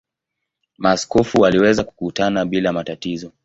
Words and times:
Maaskofu 0.77 1.41
waliweza 1.41 1.83
kukutana 1.83 2.45
bila 2.45 2.73
matatizo. 2.73 3.31